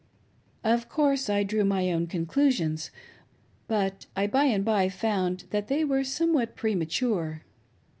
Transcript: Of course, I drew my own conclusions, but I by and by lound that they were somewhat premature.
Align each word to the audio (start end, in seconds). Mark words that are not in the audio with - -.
Of 0.63 0.89
course, 0.89 1.29
I 1.29 1.43
drew 1.43 1.63
my 1.63 1.91
own 1.91 2.07
conclusions, 2.07 2.89
but 3.67 4.07
I 4.15 4.25
by 4.25 4.45
and 4.45 4.65
by 4.65 4.91
lound 5.03 5.43
that 5.51 5.67
they 5.67 5.83
were 5.85 6.03
somewhat 6.03 6.55
premature. 6.55 7.43